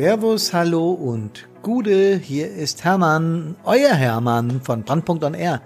[0.00, 5.60] Servus, hallo und Gude, hier ist Hermann, euer Hermann von Brandpunkt on Air,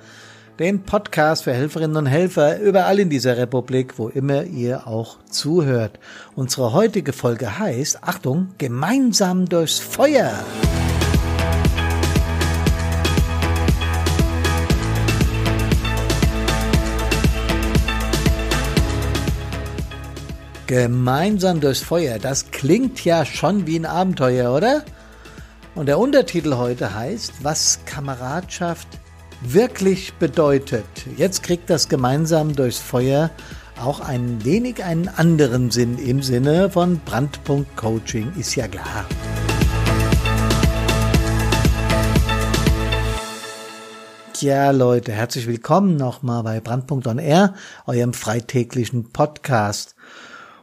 [0.58, 6.00] dem Podcast für Helferinnen und Helfer überall in dieser Republik, wo immer ihr auch zuhört.
[6.34, 10.32] Unsere heutige Folge heißt, Achtung, gemeinsam durchs Feuer.
[20.66, 24.82] Gemeinsam durchs Feuer, das klingt ja schon wie ein Abenteuer, oder?
[25.74, 28.88] Und der Untertitel heute heißt, was Kameradschaft
[29.42, 30.86] wirklich bedeutet.
[31.18, 33.30] Jetzt kriegt das gemeinsam durchs Feuer
[33.78, 39.04] auch ein wenig einen anderen Sinn im Sinne von Brandpunkt Coaching, ist ja klar.
[44.40, 47.54] Ja, Leute, herzlich willkommen nochmal bei Brandpunkt on Air,
[47.86, 49.93] eurem freitäglichen Podcast.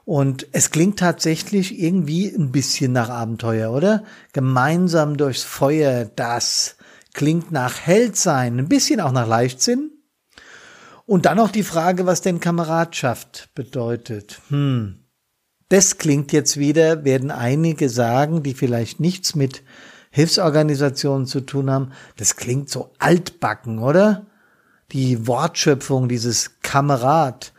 [0.05, 4.03] Und es klingt tatsächlich irgendwie ein bisschen nach Abenteuer, oder?
[4.33, 6.75] Gemeinsam durchs Feuer, das
[7.13, 9.91] klingt nach Held sein, ein bisschen auch nach Leichtsinn.
[11.05, 14.39] Und dann noch die Frage, was denn Kameradschaft bedeutet.
[14.49, 15.05] Hm.
[15.69, 19.63] Das klingt jetzt wieder, werden einige sagen, die vielleicht nichts mit
[20.09, 21.91] Hilfsorganisationen zu tun haben.
[22.17, 24.25] Das klingt so altbacken, oder?
[24.91, 27.53] Die Wortschöpfung, dieses Kamerad.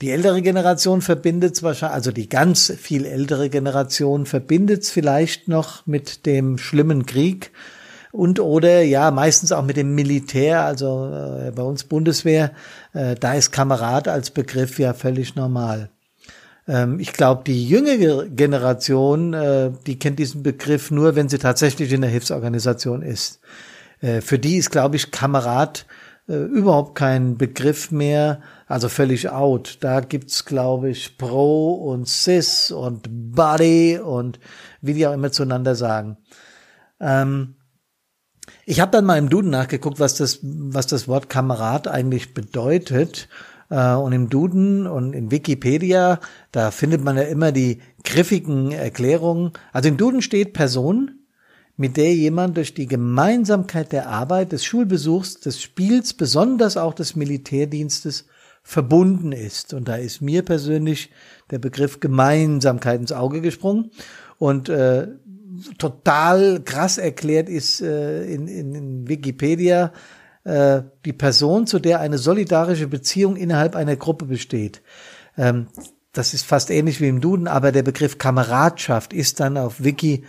[0.00, 5.46] Die ältere Generation verbindet es wahrscheinlich, also die ganz viel ältere Generation verbindet es vielleicht
[5.46, 7.52] noch mit dem schlimmen Krieg
[8.10, 12.52] und oder ja meistens auch mit dem Militär, also äh, bei uns Bundeswehr,
[12.94, 15.90] äh, da ist Kamerad als Begriff ja völlig normal.
[16.66, 21.92] Ähm, ich glaube, die jüngere Generation, äh, die kennt diesen Begriff nur, wenn sie tatsächlich
[21.92, 23.40] in der Hilfsorganisation ist.
[24.00, 25.84] Äh, für die ist, glaube ich, Kamerad
[26.30, 29.78] äh, überhaupt kein Begriff mehr, also völlig out.
[29.80, 34.38] Da gibt's, glaube ich, Pro und Cis und Buddy und
[34.80, 36.18] wie die auch immer zueinander sagen.
[37.00, 37.56] Ähm,
[38.64, 43.28] ich habe dann mal im Duden nachgeguckt, was das, was das Wort Kamerad eigentlich bedeutet.
[43.68, 46.20] Äh, und im Duden und in Wikipedia,
[46.52, 49.52] da findet man ja immer die griffigen Erklärungen.
[49.72, 51.19] Also im Duden steht Person,
[51.80, 57.16] mit der jemand durch die Gemeinsamkeit der Arbeit, des Schulbesuchs, des Spiels, besonders auch des
[57.16, 58.26] Militärdienstes
[58.62, 59.72] verbunden ist.
[59.72, 61.10] Und da ist mir persönlich
[61.50, 63.92] der Begriff Gemeinsamkeit ins Auge gesprungen.
[64.36, 65.08] Und äh,
[65.78, 69.94] total krass erklärt ist äh, in, in, in Wikipedia
[70.44, 74.82] äh, die Person, zu der eine solidarische Beziehung innerhalb einer Gruppe besteht.
[75.38, 75.68] Ähm,
[76.12, 80.24] das ist fast ähnlich wie im Duden, aber der Begriff Kameradschaft ist dann auf Wiki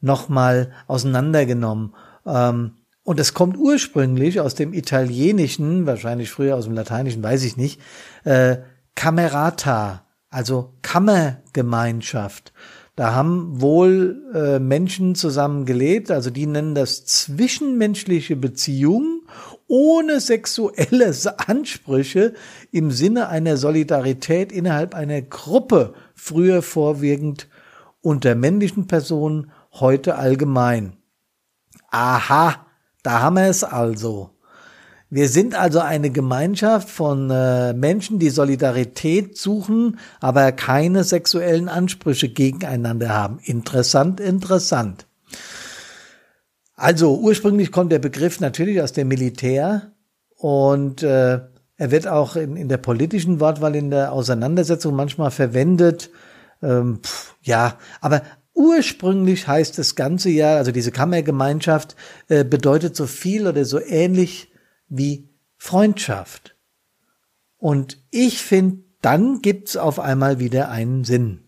[0.00, 1.94] nochmal auseinandergenommen.
[2.26, 7.56] Ähm, und es kommt ursprünglich aus dem Italienischen, wahrscheinlich früher aus dem Lateinischen, weiß ich
[7.56, 7.80] nicht,
[8.24, 8.56] äh,
[8.96, 12.52] Camerata, also Kammergemeinschaft.
[12.96, 19.20] Da haben wohl äh, Menschen zusammen gelebt, also die nennen das zwischenmenschliche Beziehungen
[19.68, 21.14] ohne sexuelle
[21.46, 22.34] Ansprüche
[22.72, 27.48] im Sinne einer Solidarität innerhalb einer Gruppe, früher vorwiegend
[28.00, 29.50] unter männlichen Personen,
[29.80, 30.96] heute allgemein.
[31.90, 32.66] Aha,
[33.02, 34.30] da haben wir es also.
[35.08, 42.28] Wir sind also eine Gemeinschaft von äh, Menschen, die Solidarität suchen, aber keine sexuellen Ansprüche
[42.28, 43.38] gegeneinander haben.
[43.44, 45.06] Interessant, interessant.
[46.74, 49.92] Also ursprünglich kommt der Begriff natürlich aus dem Militär
[50.36, 51.40] und äh,
[51.78, 56.10] er wird auch in, in der politischen Wortwahl in der Auseinandersetzung manchmal verwendet.
[56.62, 58.22] Ähm, pff, ja, aber
[58.56, 61.94] Ursprünglich heißt das ganze ja, also diese Kammergemeinschaft
[62.28, 64.50] äh, bedeutet so viel oder so ähnlich
[64.88, 65.28] wie
[65.58, 66.56] Freundschaft.
[67.58, 71.42] Und ich finde, dann gibt's auf einmal wieder einen Sinn.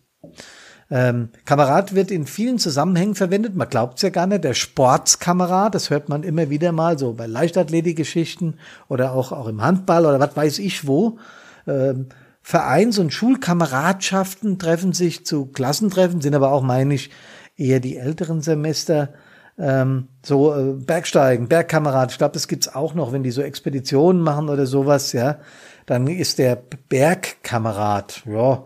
[0.91, 5.88] Ähm, Kamerad wird in vielen Zusammenhängen verwendet, man glaubt's ja gar nicht, der Sportskamerad, das
[5.88, 8.58] hört man immer wieder mal, so bei Leichtathletikgeschichten
[8.88, 11.18] oder auch, auch im Handball oder was weiß ich wo.
[11.66, 12.09] Ähm,
[12.48, 17.10] Vereins- und Schulkameradschaften treffen sich zu Klassentreffen, sind aber auch, meine ich,
[17.59, 19.12] eher die älteren Semester.
[19.59, 24.22] Ähm, so äh, Bergsteigen, Bergkamerad, ich glaube, das gibt's auch noch, wenn die so Expeditionen
[24.22, 25.41] machen oder sowas, ja.
[25.84, 26.56] Dann ist der
[26.89, 28.65] Bergkamerad, ja.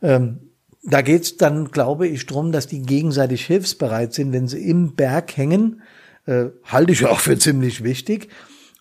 [0.00, 0.38] Ähm,
[0.82, 5.36] da geht's dann, glaube ich, drum, dass die gegenseitig hilfsbereit sind, wenn sie im Berg
[5.36, 5.82] hängen.
[6.24, 8.30] Äh, halte ich auch für ziemlich wichtig.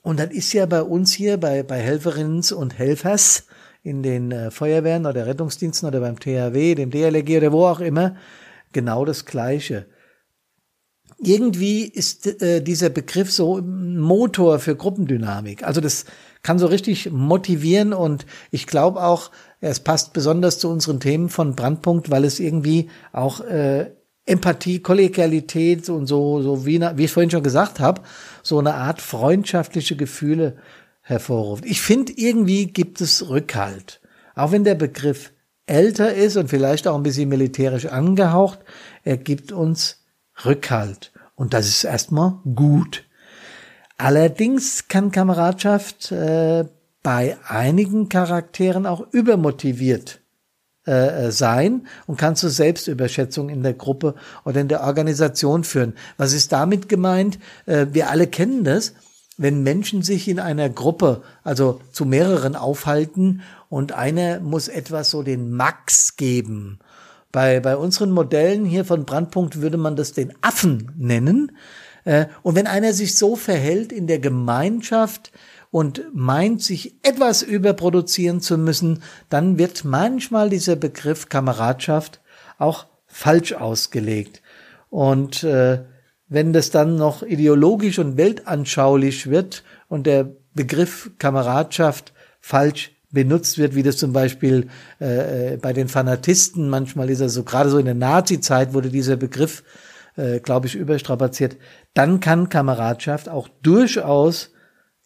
[0.03, 3.44] Und dann ist ja bei uns hier, bei, bei Helferinnen und Helfers,
[3.87, 8.15] in den äh, Feuerwehren oder Rettungsdiensten oder beim THW, dem DLRG oder wo auch immer,
[8.73, 9.85] genau das Gleiche.
[11.19, 15.63] Irgendwie ist äh, dieser Begriff so ein Motor für Gruppendynamik.
[15.63, 16.05] Also das
[16.43, 19.31] kann so richtig motivieren und ich glaube auch,
[19.61, 23.91] es passt besonders zu unseren Themen von Brandpunkt, weil es irgendwie auch äh,
[24.25, 28.01] Empathie, Kollegialität und so, so wie, wie ich vorhin schon gesagt habe,
[28.43, 30.57] so eine Art freundschaftliche Gefühle
[31.07, 31.65] hervorruft.
[31.65, 34.01] Ich finde, irgendwie gibt es Rückhalt.
[34.36, 35.31] Auch wenn der Begriff
[35.65, 38.59] älter ist und vielleicht auch ein bisschen militärisch angehaucht,
[39.04, 40.04] er gibt uns
[40.45, 41.12] Rückhalt.
[41.36, 43.06] Und das ist erstmal gut.
[43.98, 46.65] Allerdings kann Kameradschaft äh,
[47.04, 50.19] bei einigen Charakteren auch übermotiviert
[50.88, 54.15] äh, äh, sein und kann zu Selbstüberschätzung in der Gruppe
[54.45, 55.94] oder in der Organisation führen.
[56.18, 57.39] Was ist damit gemeint?
[57.65, 58.94] Äh, wir alle kennen das,
[59.37, 65.23] wenn Menschen sich in einer Gruppe, also zu mehreren aufhalten und einer muss etwas so
[65.23, 66.79] den Max geben.
[67.31, 71.51] Bei, bei unseren Modellen hier von Brandpunkt würde man das den Affen nennen.
[72.03, 75.31] Äh, und wenn einer sich so verhält in der Gemeinschaft,
[75.71, 82.21] und meint, sich etwas überproduzieren zu müssen, dann wird manchmal dieser Begriff Kameradschaft
[82.57, 84.41] auch falsch ausgelegt.
[84.89, 85.83] Und äh,
[86.29, 93.75] wenn das dann noch ideologisch und weltanschaulich wird und der Begriff Kameradschaft falsch benutzt wird,
[93.75, 94.68] wie das zum Beispiel
[95.00, 99.15] äh, äh bei den Fanatisten manchmal ist, also gerade so in der Nazi-Zeit wurde dieser
[99.15, 99.63] Begriff,
[100.18, 101.56] äh, glaube ich, überstrapaziert,
[101.94, 104.51] dann kann Kameradschaft auch durchaus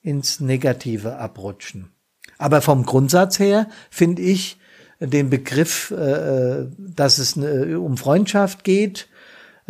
[0.02, 1.92] ins Negative abrutschen.
[2.40, 4.58] Aber vom Grundsatz her finde ich
[5.00, 9.08] den Begriff, äh, dass es äh, um Freundschaft geht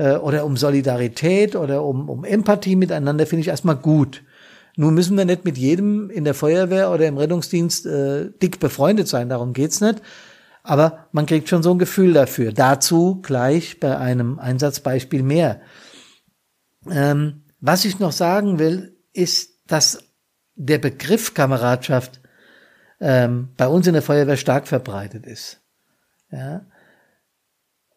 [0.02, 4.24] äh, oder um Solidarität oder um, um Empathie miteinander, finde ich erstmal gut.
[4.76, 9.08] Nun müssen wir nicht mit jedem in der Feuerwehr oder im Rettungsdienst äh, dick befreundet
[9.08, 10.02] sein, darum geht's nicht.
[10.64, 12.52] Aber man kriegt schon so ein Gefühl dafür.
[12.52, 15.62] Dazu gleich bei einem Einsatzbeispiel mehr.
[16.90, 20.04] Ähm, was ich noch sagen will, ist, dass
[20.56, 22.22] der Begriff Kameradschaft
[23.00, 25.62] ähm, bei uns in der Feuerwehr stark verbreitet ist.
[26.32, 26.62] Ja.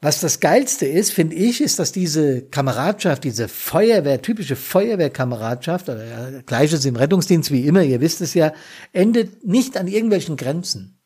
[0.05, 6.05] Was das Geilste ist, finde ich, ist, dass diese Kameradschaft, diese Feuerwehr, typische Feuerwehrkameradschaft, oder
[6.05, 8.53] ja, gleiches im Rettungsdienst wie immer, ihr wisst es ja,
[8.93, 11.01] endet nicht an irgendwelchen Grenzen.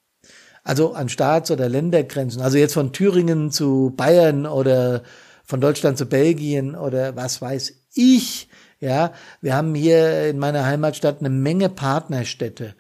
[0.65, 2.43] Also an Staats- oder Ländergrenzen.
[2.43, 5.05] Also jetzt von Thüringen zu Bayern oder
[5.45, 8.49] von Deutschland zu Belgien oder was weiß ich.
[8.81, 12.75] Ja, wir haben hier in meiner Heimatstadt eine Menge Partnerstädte.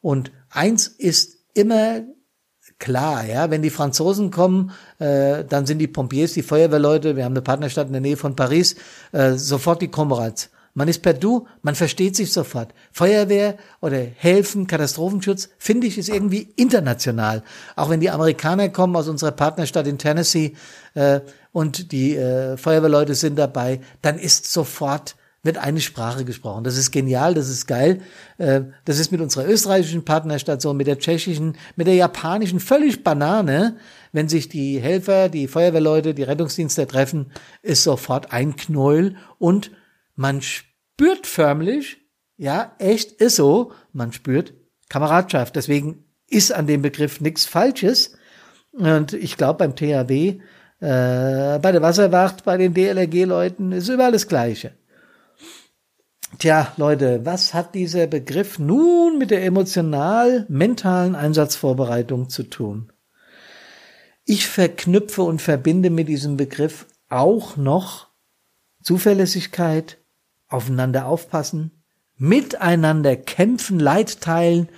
[0.00, 2.04] Und eins ist immer
[2.78, 7.32] klar, ja, wenn die Franzosen kommen, äh, dann sind die Pompiers, die Feuerwehrleute, wir haben
[7.32, 8.76] eine Partnerstadt in der Nähe von Paris,
[9.12, 10.50] äh, sofort die Komrats.
[10.76, 12.74] Man ist per Du, man versteht sich sofort.
[12.90, 17.44] Feuerwehr oder Helfen, Katastrophenschutz, finde ich, ist irgendwie international.
[17.76, 20.54] Auch wenn die Amerikaner kommen aus unserer Partnerstadt in Tennessee
[20.94, 21.20] äh,
[21.52, 26.64] und die äh, Feuerwehrleute sind dabei, dann ist sofort wird eine Sprache gesprochen.
[26.64, 28.00] Das ist genial, das ist geil.
[28.38, 33.76] Äh, das ist mit unserer österreichischen Partnerstation, mit der tschechischen, mit der japanischen völlig Banane.
[34.12, 37.30] Wenn sich die Helfer, die Feuerwehrleute, die Rettungsdienste treffen,
[37.62, 39.70] ist sofort ein Knäuel und
[40.16, 41.98] man spürt förmlich,
[42.36, 44.54] ja, echt ist so, man spürt
[44.88, 45.54] Kameradschaft.
[45.56, 48.16] Deswegen ist an dem Begriff nichts Falsches.
[48.72, 50.40] Und ich glaube, beim THW,
[50.80, 54.74] äh, bei der Wasserwacht, bei den DLRG-Leuten ist überall das Gleiche.
[56.38, 62.92] Tja, Leute, was hat dieser Begriff nun mit der emotional-mentalen Einsatzvorbereitung zu tun?
[64.24, 68.08] Ich verknüpfe und verbinde mit diesem Begriff auch noch
[68.82, 69.98] Zuverlässigkeit,
[70.48, 71.82] aufeinander aufpassen,
[72.16, 74.68] miteinander kämpfen, Leid teilen,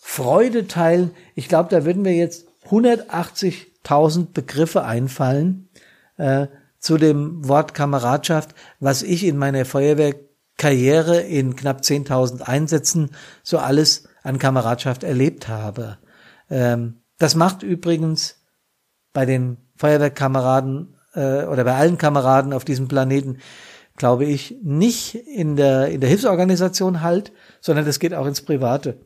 [0.00, 1.12] Freude teilen.
[1.34, 5.68] Ich glaube, da würden wir jetzt 180.000 Begriffe einfallen
[6.16, 10.14] äh, zu dem Wort Kameradschaft, was ich in meiner Feuerwehr
[10.56, 13.10] Karriere in knapp 10.000 Einsätzen
[13.42, 15.98] so alles an Kameradschaft erlebt habe.
[16.50, 18.42] Ähm, das macht übrigens
[19.12, 23.38] bei den Feuerwehrkameraden äh, oder bei allen Kameraden auf diesem Planeten,
[23.96, 28.98] glaube ich, nicht in der, in der Hilfsorganisation halt, sondern das geht auch ins Private.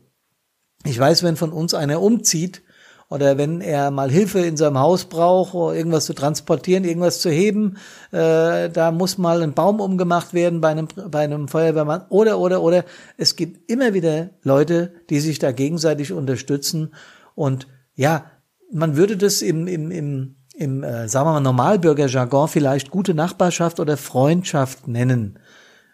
[0.83, 2.63] Ich weiß, wenn von uns einer umzieht,
[3.11, 7.75] oder wenn er mal Hilfe in seinem Haus braucht, irgendwas zu transportieren, irgendwas zu heben,
[8.11, 12.61] äh, da muss mal ein Baum umgemacht werden bei einem, bei einem Feuerwehrmann oder, oder,
[12.63, 12.85] oder.
[13.17, 16.93] Es gibt immer wieder Leute, die sich da gegenseitig unterstützen
[17.35, 18.31] und ja,
[18.71, 23.81] man würde das im, im, im, im äh, sagen wir mal, Normalbürgerjargon vielleicht gute Nachbarschaft
[23.81, 25.37] oder Freundschaft nennen.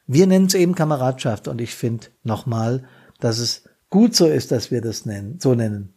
[0.06, 2.84] Wir nennen es eben Kameradschaft und ich finde nochmal,
[3.20, 5.97] dass es gut so ist, dass wir das nennen, so nennen.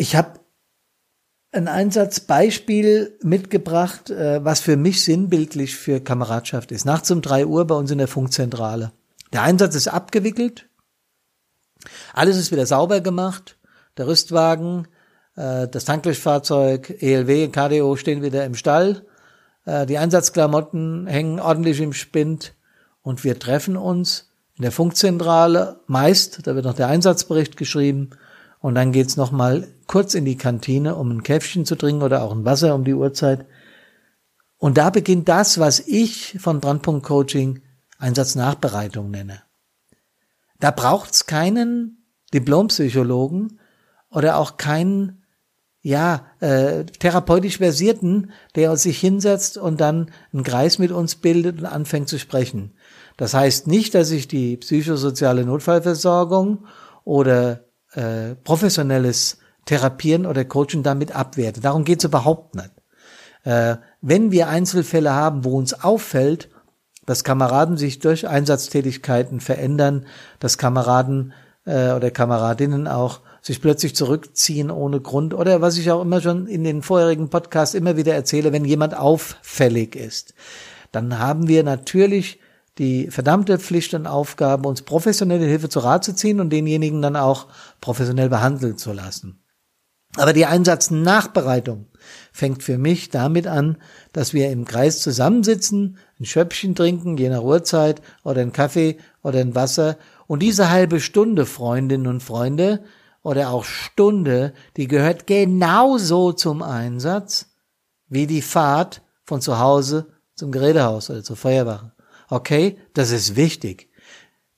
[0.00, 0.38] Ich habe
[1.50, 6.84] ein Einsatzbeispiel mitgebracht, äh, was für mich sinnbildlich für Kameradschaft ist.
[6.84, 8.92] Nachts um drei Uhr bei uns in der Funkzentrale.
[9.32, 10.68] Der Einsatz ist abgewickelt.
[12.12, 13.58] Alles ist wieder sauber gemacht.
[13.96, 14.86] Der Rüstwagen,
[15.34, 19.04] äh, das Tanklöschfahrzeug, ELW, KDO stehen wieder im Stall.
[19.64, 22.54] äh, die Einsatzklamotten hängen ordentlich im Spind
[23.02, 28.10] und wir treffen uns in der Funkzentrale meist, da wird noch der Einsatzbericht geschrieben
[28.60, 32.22] und dann geht's noch mal kurz in die Kantine, um ein Käffchen zu trinken oder
[32.22, 33.46] auch ein Wasser um die Uhrzeit.
[34.58, 37.62] Und da beginnt das, was ich von Brandpunkt Coaching
[37.98, 39.42] Einsatznachbereitung nenne.
[40.60, 43.58] Da braucht's keinen Diplompsychologen
[44.10, 45.24] oder auch keinen
[45.80, 51.66] ja, äh, therapeutisch versierten, der sich hinsetzt und dann einen Kreis mit uns bildet und
[51.66, 52.74] anfängt zu sprechen.
[53.16, 56.66] Das heißt nicht, dass ich die psychosoziale Notfallversorgung
[57.04, 59.38] oder äh, professionelles
[59.68, 61.60] Therapieren oder Coaching damit abwerte.
[61.60, 62.70] Darum geht's überhaupt nicht.
[63.44, 66.48] Äh, wenn wir Einzelfälle haben, wo uns auffällt,
[67.04, 70.06] dass Kameraden sich durch Einsatztätigkeiten verändern,
[70.40, 71.34] dass Kameraden
[71.66, 76.46] äh, oder Kameradinnen auch sich plötzlich zurückziehen ohne Grund oder was ich auch immer schon
[76.46, 80.32] in den vorherigen Podcasts immer wieder erzähle, wenn jemand auffällig ist,
[80.92, 82.40] dann haben wir natürlich
[82.78, 87.16] die verdammte Pflicht und Aufgabe, uns professionelle Hilfe zu Rat zu ziehen und denjenigen dann
[87.16, 87.48] auch
[87.82, 89.42] professionell behandeln zu lassen.
[90.16, 91.86] Aber die Einsatznachbereitung
[92.32, 93.76] fängt für mich damit an,
[94.12, 99.40] dass wir im Kreis zusammensitzen, ein Schöppchen trinken, je nach Uhrzeit, oder einen Kaffee oder
[99.40, 99.98] ein Wasser.
[100.26, 102.82] Und diese halbe Stunde, Freundinnen und Freunde,
[103.22, 107.50] oder auch Stunde, die gehört genauso zum Einsatz
[108.08, 111.92] wie die Fahrt von zu Hause zum Gerätehaus oder zur Feuerwache.
[112.30, 113.90] Okay, das ist wichtig.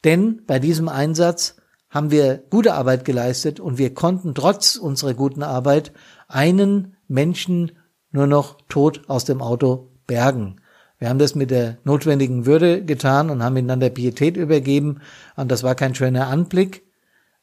[0.05, 1.57] Denn bei diesem Einsatz
[1.91, 5.93] haben wir gute Arbeit geleistet und wir konnten trotz unserer guten Arbeit
[6.29, 7.73] einen Menschen
[8.13, 10.61] nur noch tot aus dem Auto bergen.
[10.99, 15.01] Wir haben das mit der notwendigen Würde getan und haben ihn dann der Pietät übergeben.
[15.35, 16.85] Und das war kein schöner Anblick.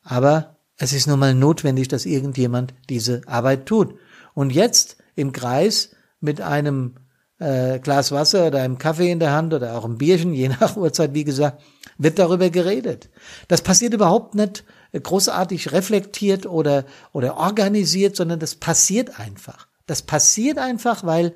[0.03, 3.95] Aber es ist nun mal notwendig, dass irgendjemand diese Arbeit tut.
[4.35, 6.95] Und jetzt im Kreis mit einem
[7.39, 10.75] äh, Glas Wasser oder einem Kaffee in der Hand oder auch ein Bierchen, je nach
[10.75, 11.61] Uhrzeit, wie gesagt,
[11.97, 13.09] wird darüber geredet.
[13.47, 14.63] Das passiert überhaupt nicht
[14.93, 19.67] großartig reflektiert oder, oder organisiert, sondern das passiert einfach.
[19.85, 21.33] Das passiert einfach, weil,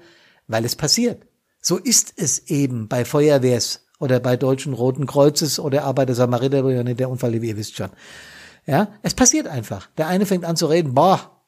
[0.48, 1.26] weil es passiert.
[1.62, 7.10] So ist es eben bei Feuerwehrs oder bei Deutschen Roten Kreuzes oder Arbeiter Samariter, der
[7.10, 7.92] Unfall, wie ihr wisst schon.
[8.66, 9.90] Ja, es passiert einfach.
[9.98, 11.42] Der eine fängt an zu reden, boah,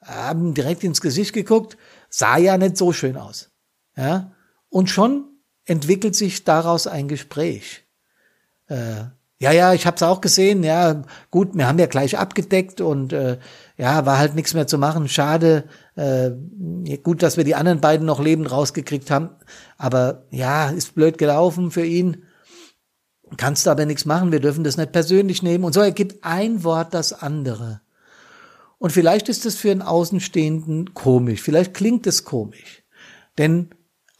[0.00, 1.76] haben direkt ins Gesicht geguckt,
[2.08, 3.51] sah ja nicht so schön aus.
[3.96, 4.32] Ja,
[4.68, 5.24] und schon
[5.64, 7.84] entwickelt sich daraus ein Gespräch.
[8.68, 9.04] Äh,
[9.38, 10.62] ja, ja, ich habe es auch gesehen.
[10.62, 13.38] Ja, gut, wir haben ja gleich abgedeckt und äh,
[13.76, 15.08] ja, war halt nichts mehr zu machen.
[15.08, 15.64] Schade.
[15.96, 16.30] Äh,
[17.02, 19.30] gut, dass wir die anderen beiden noch lebend rausgekriegt haben.
[19.78, 22.24] Aber ja, ist blöd gelaufen für ihn.
[23.36, 25.64] Kannst aber nichts machen, wir dürfen das nicht persönlich nehmen.
[25.64, 27.80] Und so ergibt ein Wort das andere.
[28.78, 32.82] Und vielleicht ist es für einen Außenstehenden komisch, vielleicht klingt es komisch.
[33.38, 33.70] Denn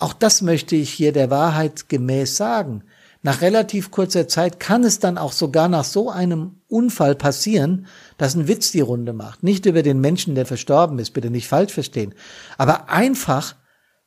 [0.03, 2.85] auch das möchte ich hier der Wahrheit gemäß sagen.
[3.23, 7.87] Nach relativ kurzer Zeit kann es dann auch sogar nach so einem Unfall passieren,
[8.19, 9.45] dass ein Witz die Runde macht.
[9.45, 12.15] Nicht über den Menschen, der verstorben ist, bitte nicht falsch verstehen.
[12.59, 13.55] Aber einfach,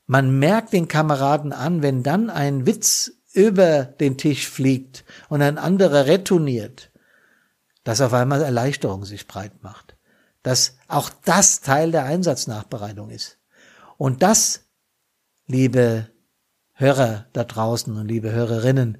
[0.05, 5.57] man merkt den Kameraden an, wenn dann ein Witz über den Tisch fliegt und ein
[5.57, 6.91] anderer retourniert,
[7.85, 9.95] dass auf einmal Erleichterung sich breit macht.
[10.43, 13.37] Dass auch das Teil der Einsatznachbereitung ist.
[13.97, 14.64] Und das,
[15.47, 16.09] liebe
[16.73, 18.97] Hörer da draußen und liebe Hörerinnen,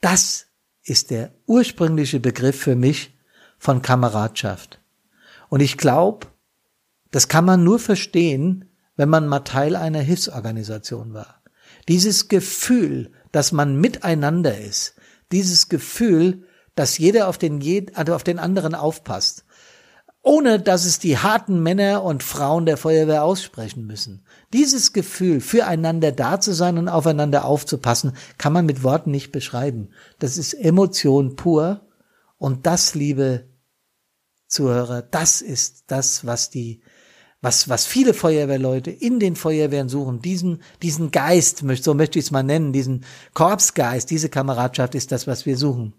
[0.00, 0.46] das
[0.82, 3.16] ist der ursprüngliche Begriff für mich
[3.58, 4.80] von Kameradschaft.
[5.48, 6.26] Und ich glaube,
[7.10, 11.42] das kann man nur verstehen, wenn man mal Teil einer Hilfsorganisation war.
[11.88, 14.94] Dieses Gefühl, dass man miteinander ist.
[15.32, 17.60] Dieses Gefühl, dass jeder auf den,
[17.94, 19.44] also auf den anderen aufpasst.
[20.22, 24.24] Ohne dass es die harten Männer und Frauen der Feuerwehr aussprechen müssen.
[24.52, 29.90] Dieses Gefühl, füreinander da zu sein und aufeinander aufzupassen, kann man mit Worten nicht beschreiben.
[30.18, 31.82] Das ist Emotion pur.
[32.38, 33.48] Und das, liebe
[34.46, 36.82] Zuhörer, das ist das, was die
[37.42, 42.30] was, was viele Feuerwehrleute in den Feuerwehren suchen, diesen, diesen Geist, so möchte ich es
[42.30, 45.92] mal nennen, diesen Korpsgeist, diese Kameradschaft ist das, was wir suchen.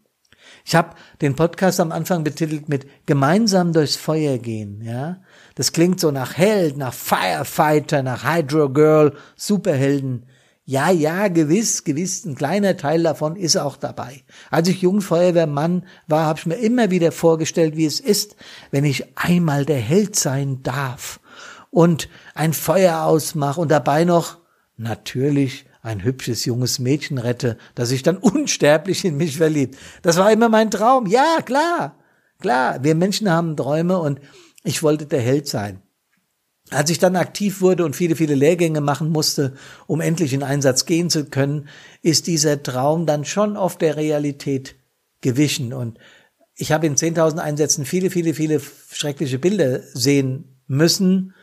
[0.65, 5.21] Ich habe den Podcast am Anfang betitelt mit gemeinsam durchs Feuer gehen, ja.
[5.55, 10.25] Das klingt so nach Held, nach Firefighter, nach Hydro Girl, Superhelden.
[10.65, 14.23] Ja, ja, gewiss, gewiss, ein kleiner Teil davon ist auch dabei.
[14.51, 18.35] Als ich Jungfeuerwehrmann war, habe ich mir immer wieder vorgestellt, wie es ist,
[18.69, 21.21] wenn ich einmal der Held sein darf
[21.69, 24.39] und ein Feuer ausmache und dabei noch
[24.75, 29.77] natürlich ein hübsches junges Mädchen rette, das sich dann unsterblich in mich verliebt.
[30.01, 31.07] Das war immer mein Traum.
[31.07, 31.97] Ja, klar,
[32.39, 32.83] klar.
[32.83, 34.19] Wir Menschen haben Träume und
[34.63, 35.81] ich wollte der Held sein.
[36.69, 39.53] Als ich dann aktiv wurde und viele, viele Lehrgänge machen musste,
[39.87, 41.69] um endlich in Einsatz gehen zu können,
[42.01, 44.75] ist dieser Traum dann schon oft der Realität
[45.21, 45.71] gewichen.
[45.71, 45.97] Und
[46.55, 48.59] ich habe in 10.000 Einsätzen viele, viele, viele
[48.91, 51.33] schreckliche Bilder sehen müssen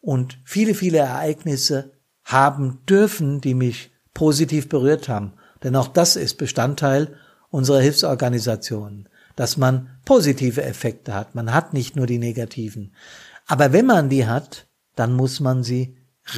[0.00, 1.97] und viele, viele Ereignisse
[2.28, 5.32] haben dürfen, die mich positiv berührt haben.
[5.62, 7.16] Denn auch das ist Bestandteil
[7.50, 11.34] unserer Hilfsorganisation, dass man positive Effekte hat.
[11.34, 12.92] Man hat nicht nur die negativen.
[13.46, 15.96] Aber wenn man die hat, dann muss man sie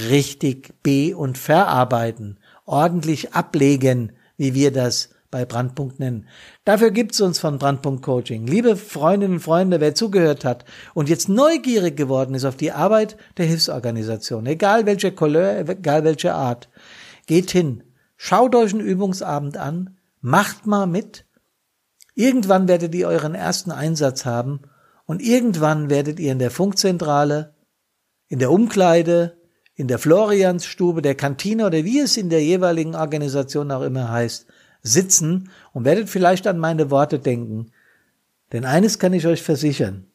[0.08, 6.26] richtig be- und verarbeiten, ordentlich ablegen, wie wir das bei Brandpunkt nennen.
[6.64, 8.46] Dafür gibt's uns von Brandpunkt Coaching.
[8.46, 13.16] Liebe Freundinnen und Freunde, wer zugehört hat und jetzt neugierig geworden ist auf die Arbeit
[13.36, 16.68] der Hilfsorganisation, egal welche Couleur, egal welche Art,
[17.26, 17.84] geht hin,
[18.16, 21.26] schaut euch einen Übungsabend an, macht mal mit.
[22.14, 24.62] Irgendwann werdet ihr euren ersten Einsatz haben
[25.06, 27.54] und irgendwann werdet ihr in der Funkzentrale,
[28.28, 29.38] in der Umkleide,
[29.74, 34.46] in der Floriansstube, der Kantine oder wie es in der jeweiligen Organisation auch immer heißt,
[34.82, 37.72] sitzen und werdet vielleicht an meine Worte denken.
[38.52, 40.06] Denn eines kann ich euch versichern.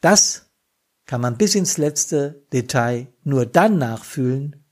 [0.00, 0.50] Das
[1.06, 4.64] kann man bis ins letzte Detail nur dann nachfühlen,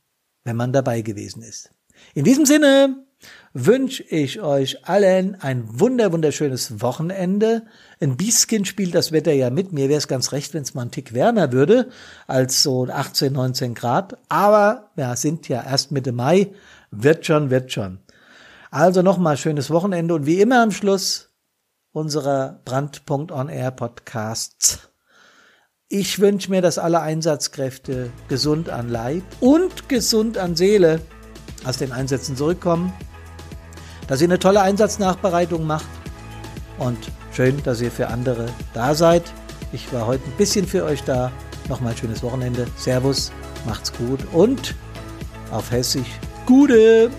[0.44, 1.70] wenn man dabei gewesen ist.
[2.14, 3.04] In diesem Sinne,
[3.52, 7.62] wünsche ich euch allen ein wunder wunderschönes Wochenende.
[8.00, 9.72] Ein bisschen spielt das Wetter ja mit.
[9.72, 11.88] Mir wäre es ganz recht, wenn es mal ein Tick wärmer würde
[12.26, 14.16] als so 18, 19 Grad.
[14.28, 16.52] Aber ja, sind ja erst Mitte Mai.
[16.90, 17.98] Wird schon, wird schon.
[18.70, 21.30] Also nochmal schönes Wochenende und wie immer am Schluss
[21.92, 24.90] unserer Brandpunkt on Air Podcasts.
[25.88, 31.00] Ich wünsche mir, dass alle Einsatzkräfte gesund an Leib und gesund an Seele
[31.64, 32.92] aus den Einsätzen zurückkommen
[34.08, 35.86] dass ihr eine tolle Einsatznachbereitung macht
[36.78, 36.98] und
[37.32, 39.22] schön, dass ihr für andere da seid.
[39.72, 41.30] Ich war heute ein bisschen für euch da.
[41.68, 42.66] Nochmal schönes Wochenende.
[42.76, 43.30] Servus,
[43.66, 44.74] macht's gut und
[45.52, 46.08] auf Hessisch
[46.46, 47.10] Gude!